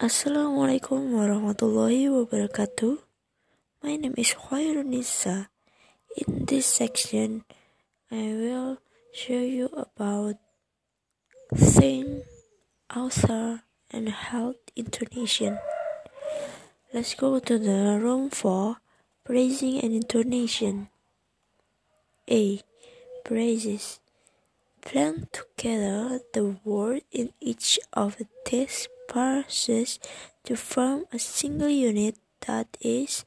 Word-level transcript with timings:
Assalamualaikum 0.00 1.12
warahmatullahi 1.12 2.08
wabarakatuh. 2.08 3.04
My 3.84 4.00
name 4.00 4.16
is 4.16 4.32
Khairunisa. 4.32 5.52
In 6.16 6.48
this 6.48 6.64
section, 6.64 7.44
I 8.08 8.32
will 8.32 8.80
show 9.12 9.44
you 9.44 9.68
about 9.76 10.40
sing, 11.52 12.24
author, 12.88 13.68
and 13.92 14.08
health 14.08 14.72
intonation. 14.72 15.60
Let's 16.96 17.12
go 17.12 17.36
to 17.36 17.60
the 17.60 18.00
room 18.00 18.32
for 18.32 18.80
praising 19.28 19.84
and 19.84 19.92
intonation. 19.92 20.88
A. 22.24 22.64
Praises. 23.20 24.00
Blend 24.80 25.28
together 25.28 26.24
the 26.32 26.56
word 26.64 27.04
in 27.12 27.36
each 27.36 27.76
of 27.92 28.16
these 28.48 28.88
verses 29.12 29.98
to 30.44 30.56
form 30.56 31.04
a 31.12 31.18
single 31.18 31.68
unit 31.68 32.16
that 32.46 32.76
is 32.80 33.24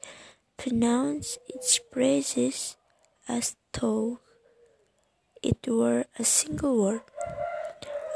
pronounced 0.56 1.38
its 1.48 1.78
praises 1.78 2.76
as 3.28 3.56
though 3.72 4.20
it 5.42 5.66
were 5.68 6.04
a 6.18 6.24
single 6.24 6.82
word. 6.82 7.02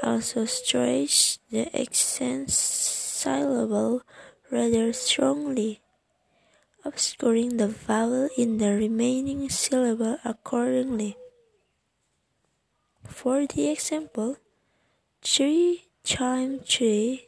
Also 0.02 0.44
stress 0.46 1.38
the 1.50 1.68
accent 1.78 2.50
syllable 2.50 4.02
rather 4.50 4.92
strongly, 4.92 5.80
obscuring 6.84 7.56
the 7.56 7.68
vowel 7.68 8.28
in 8.38 8.58
the 8.58 8.72
remaining 8.72 9.48
syllable 9.50 10.16
accordingly. 10.24 11.16
For 13.04 13.46
the 13.46 13.68
example, 13.70 14.36
three 15.22 15.88
times 16.04 16.62
three 16.68 17.27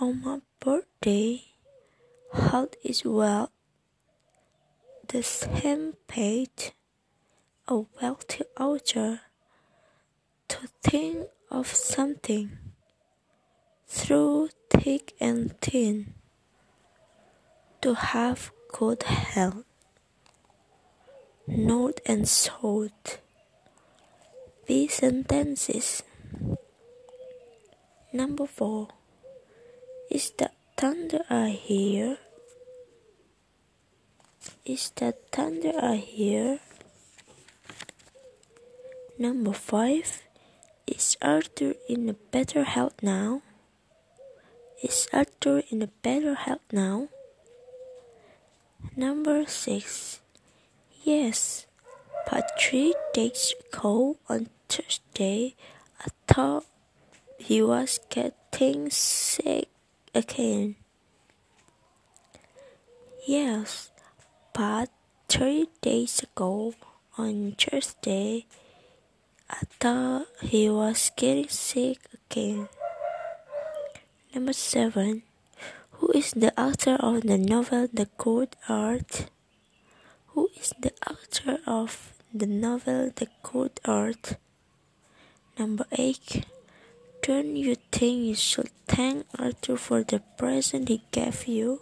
on 0.00 0.22
my 0.22 0.40
birthday, 0.60 1.44
health 2.32 2.74
is 2.82 3.04
well. 3.04 3.50
The 5.06 5.22
same 5.22 5.94
page, 6.08 6.72
a 7.68 7.84
wealthy 8.00 8.44
author, 8.58 9.20
to 10.48 10.58
think 10.82 11.28
of 11.50 11.68
something 11.68 12.58
through 13.86 14.48
thick 14.70 15.14
and 15.20 15.58
thin, 15.60 16.14
to 17.82 17.94
have 17.94 18.50
good 18.72 19.02
health, 19.04 19.64
north 21.46 22.00
and 22.06 22.28
south 22.28 23.20
these 24.66 24.94
sentences. 24.94 26.02
Number 28.12 28.46
four. 28.46 28.88
Is 30.14 30.30
that 30.38 30.54
thunder 30.76 31.26
I 31.28 31.48
hear? 31.48 32.18
Is 34.64 34.92
that 35.02 35.18
thunder 35.32 35.72
I 35.74 35.96
hear? 35.96 36.60
Number 39.18 39.52
five. 39.52 40.22
Is 40.86 41.16
Arthur 41.20 41.74
in 41.88 42.08
a 42.08 42.14
better 42.30 42.62
health 42.62 42.94
now? 43.02 43.42
Is 44.84 45.08
Arthur 45.12 45.64
in 45.68 45.82
a 45.82 45.90
better 46.06 46.34
health 46.34 46.70
now? 46.70 47.08
Number 48.94 49.46
six. 49.46 50.20
Yes, 51.02 51.66
Patrick 52.24 52.54
three 52.56 52.94
days 53.12 53.52
ago 53.66 54.16
on 54.28 54.46
Thursday, 54.68 55.56
I 55.98 56.06
thought 56.28 56.66
he 57.36 57.60
was 57.62 57.98
getting 58.10 58.90
sick 58.90 59.73
again. 60.14 60.76
Yes, 63.26 63.90
but 64.52 64.90
three 65.28 65.68
days 65.80 66.22
ago 66.22 66.74
on 67.18 67.56
Thursday, 67.58 68.46
I 69.50 69.60
thought 69.80 70.26
he 70.40 70.68
was 70.68 71.10
getting 71.16 71.48
sick 71.48 71.98
again. 72.12 72.68
Number 74.34 74.52
seven. 74.52 75.22
Who 75.98 76.10
is 76.12 76.32
the 76.32 76.52
author 76.60 76.96
of 77.00 77.22
the 77.22 77.38
novel 77.38 77.88
The 77.92 78.08
Good 78.18 78.56
Earth? 78.68 79.30
Who 80.34 80.50
is 80.56 80.74
the 80.78 80.92
author 81.08 81.58
of 81.66 82.14
the 82.36 82.46
novel 82.46 83.12
The 83.14 83.28
Good 83.44 83.78
Earth. 83.86 84.36
Number 85.56 85.86
8. 85.92 86.44
Don't 87.26 87.56
you 87.56 87.76
think 87.90 88.26
you 88.26 88.34
should 88.34 88.68
thank 88.86 89.24
Arthur 89.38 89.78
for 89.78 90.04
the 90.04 90.20
present 90.36 90.90
he 90.90 91.00
gave 91.10 91.46
you? 91.46 91.80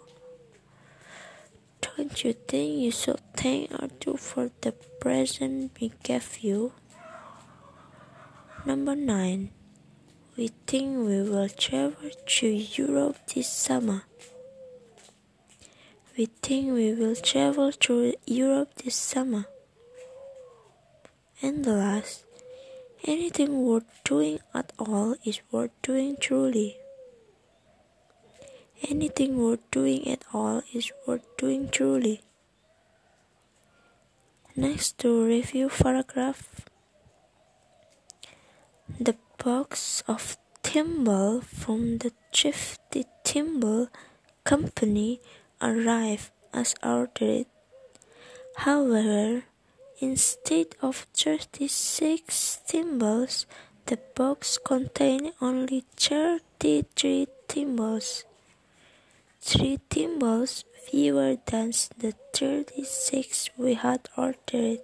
Don't 1.81 2.23
you 2.23 2.31
think 2.31 2.79
you 2.79 2.91
should 2.91 3.19
thank 3.35 3.69
Arthur 3.73 4.15
for 4.15 4.51
the 4.61 4.71
present 5.01 5.75
he 5.77 5.91
gave 6.01 6.39
you? 6.39 6.71
Number 8.65 8.95
9. 8.95 9.51
We 10.37 10.47
think 10.65 11.05
we 11.05 11.21
will 11.23 11.49
travel 11.49 12.09
to 12.25 12.47
Europe 12.47 13.17
this 13.35 13.49
summer. 13.51 14.03
We 16.17 16.27
think 16.41 16.71
we 16.71 16.93
will 16.93 17.17
travel 17.17 17.73
to 17.73 18.13
Europe 18.25 18.75
this 18.75 18.95
summer. 18.95 19.43
And 21.41 21.65
the 21.65 21.73
last, 21.73 22.23
anything 23.03 23.65
worth 23.65 24.03
doing 24.03 24.39
at 24.53 24.71
all 24.79 25.15
is 25.25 25.39
worth 25.51 25.71
doing 25.81 26.15
truly. 26.19 26.77
Anything 28.89 29.37
worth 29.37 29.59
doing 29.71 30.07
at 30.07 30.23
all 30.33 30.61
is 30.73 30.91
worth 31.05 31.25
doing 31.37 31.69
truly. 31.69 32.21
Next 34.55 34.97
to 34.99 35.25
review 35.25 35.69
paragraph. 35.69 36.65
The 38.99 39.15
box 39.43 40.03
of 40.07 40.37
thimble 40.63 41.41
from 41.41 41.97
the 41.97 42.11
thrifty 42.33 43.05
thimble 43.25 43.89
company 44.43 45.19
arrived 45.61 46.31
as 46.53 46.75
ordered. 46.83 47.47
However, 48.57 49.43
Instead 50.03 50.75
of 50.81 51.07
thirty-six 51.13 52.57
thimbles, 52.67 53.45
the 53.85 53.97
box 54.15 54.57
contained 54.57 55.31
only 55.39 55.85
thirty-three 55.95 57.27
thimbles. 57.47 58.25
Three 59.39 59.79
thimbles 59.89 60.65
fewer 60.85 61.37
than 61.45 61.71
the 61.97 62.13
thirty-six 62.33 63.49
we 63.55 63.75
had 63.75 64.09
ordered. 64.17 64.81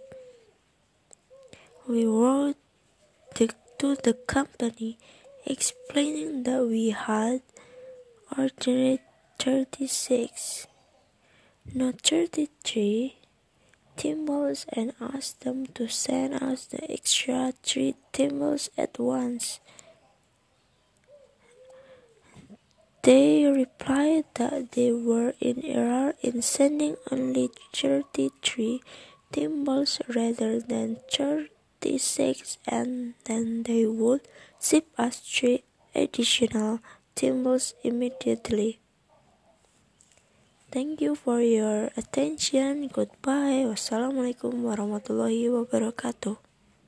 We 1.85 2.05
wrote 2.05 2.55
the, 3.35 3.49
to 3.79 3.95
the 3.95 4.13
company 4.13 4.97
explaining 5.45 6.43
that 6.43 6.63
we 6.65 6.91
had 6.91 7.41
ordered 8.37 8.99
36, 9.37 10.67
not 11.73 11.99
33 12.01 13.18
thimbles 13.99 14.65
and 14.71 14.93
asked 15.01 15.41
them 15.41 15.67
to 15.75 15.89
send 15.89 16.33
us 16.41 16.65
the 16.65 16.89
extra 16.89 17.53
three 17.61 17.95
thimbles 18.13 18.69
at 18.77 18.97
once. 18.97 19.59
They 23.03 23.45
replied 23.45 24.25
that 24.35 24.71
they 24.71 24.91
were 24.91 25.33
in 25.41 25.63
error 25.65 26.13
in 26.21 26.41
sending 26.41 26.95
only 27.11 27.49
33 27.73 28.81
thimbles 29.31 29.99
rather 30.07 30.59
than 30.59 30.97
36 31.11 32.57
and 32.67 33.15
then 33.25 33.63
they 33.63 33.85
would 33.85 34.21
ship 34.61 34.87
us 34.97 35.19
three 35.19 35.63
additional 35.93 36.79
thimbles 37.15 37.73
immediately. 37.83 38.79
Thank 40.69 41.01
you 41.01 41.17
for 41.17 41.41
your 41.41 41.89
attention. 41.97 42.93
Goodbye. 42.93 43.65
Wassalamualaikum 43.65 44.53
warahmatullahi 44.69 45.49
wabarakatuh. 45.49 46.48